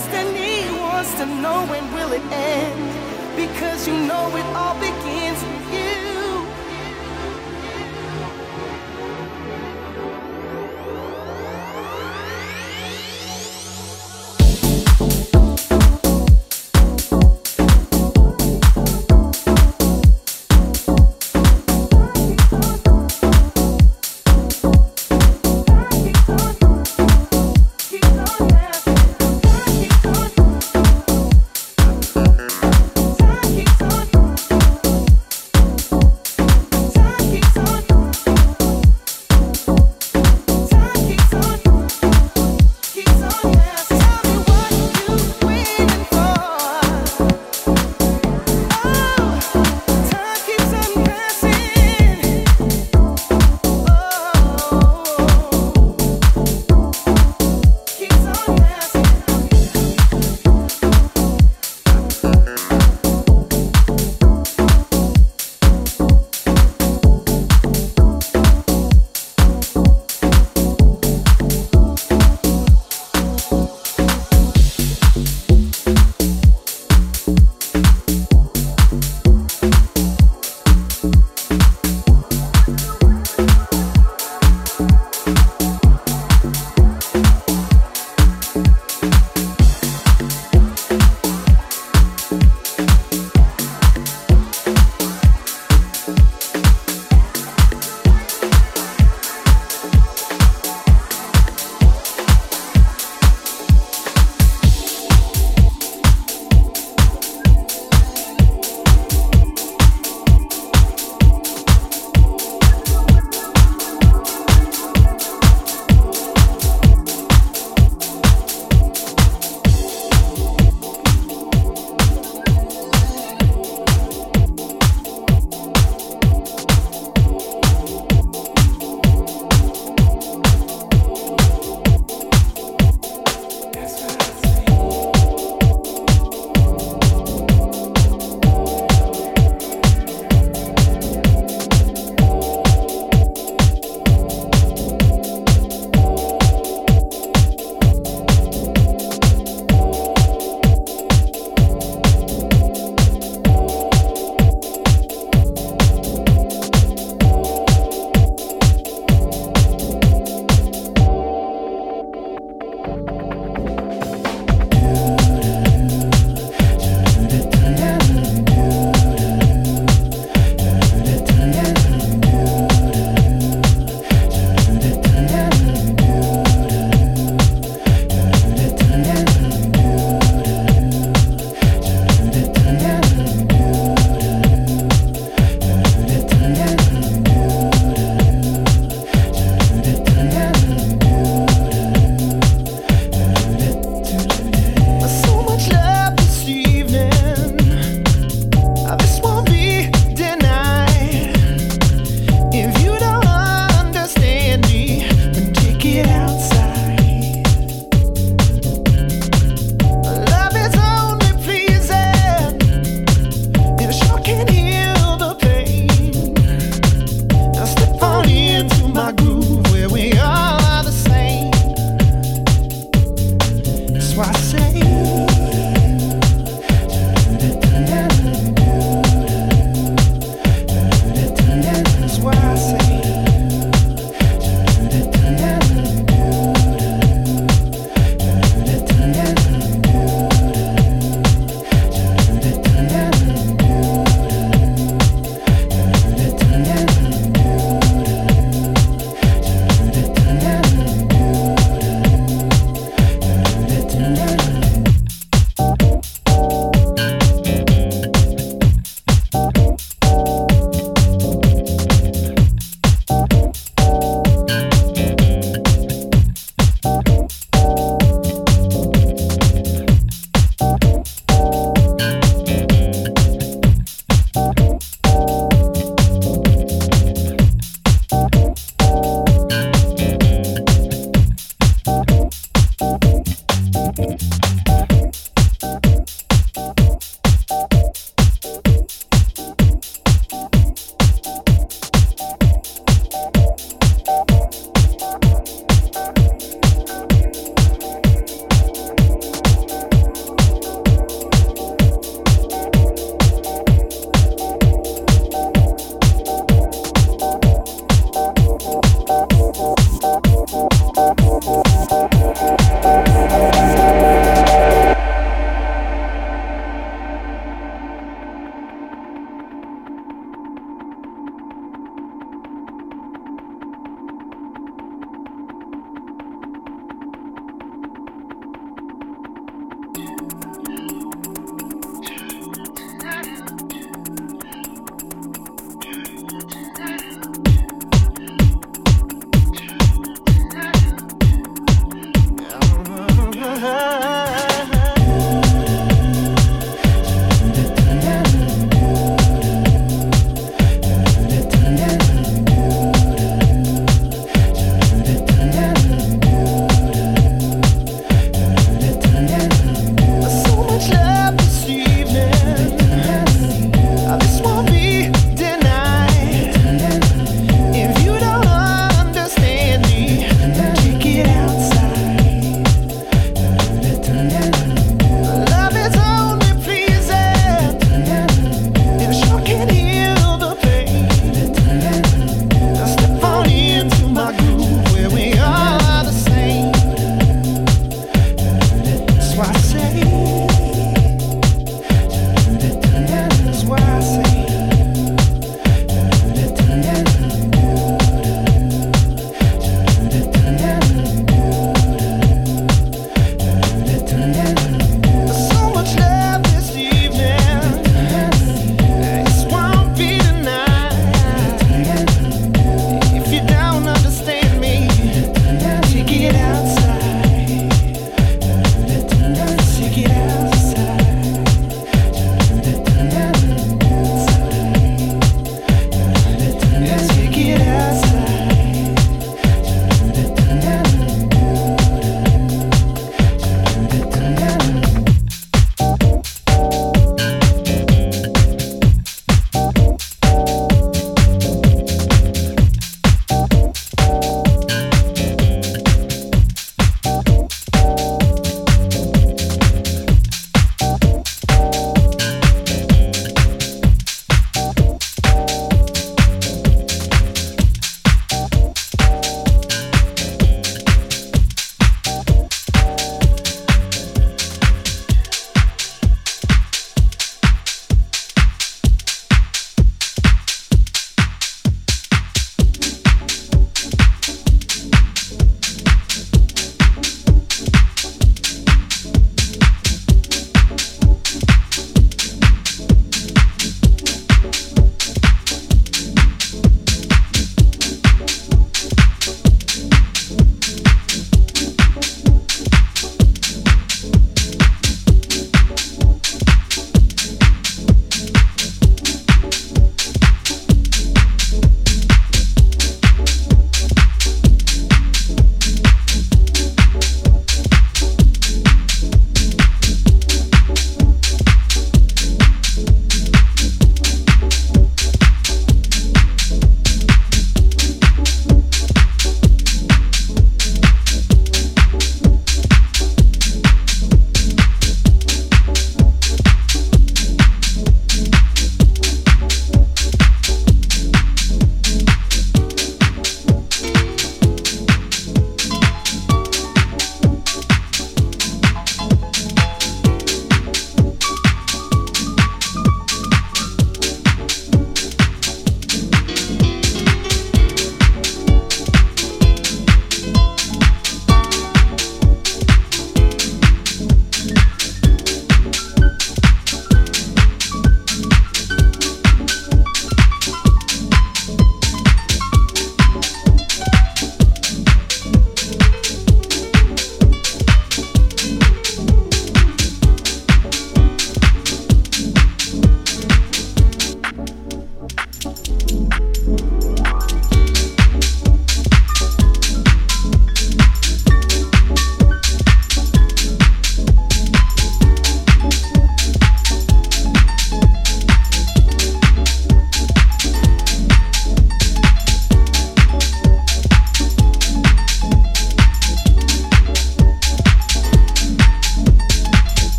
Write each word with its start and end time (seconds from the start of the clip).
destiny 0.00 0.70
wants 0.78 1.12
to 1.14 1.26
know 1.26 1.66
when 1.66 1.84
will 1.92 2.12
it 2.12 2.22
end. 2.32 3.36
Because 3.36 3.86
you 3.86 3.94
know 3.94 4.34
it 4.36 4.46
all 4.56 4.74
begins. 4.74 5.19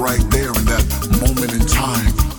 right 0.00 0.30
there 0.30 0.48
in 0.48 0.64
that 0.64 1.20
moment 1.20 1.52
in 1.52 1.60
time. 1.66 2.29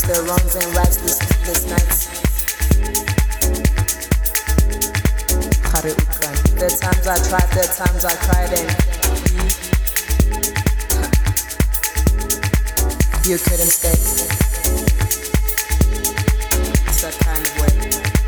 rights 0.00 0.18
their 0.18 0.22
wrongs 0.26 0.54
and 0.54 0.76
rights 0.76 0.96
their 0.96 1.08
sleepless 1.08 1.66
nights. 1.68 2.08
The 6.60 6.68
times 6.68 7.06
I 7.06 7.16
tried, 7.28 7.50
the 7.52 7.66
times 7.74 8.04
I 8.04 8.14
cried, 8.16 8.52
and 8.52 8.70
you 13.26 13.38
couldn't 13.38 13.72
stay. 13.72 13.96
It's 16.86 17.00
that 17.00 17.14
kind 17.20 17.46
of 17.46 17.52
way. 17.60 18.19